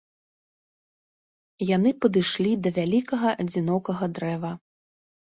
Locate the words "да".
2.67-2.71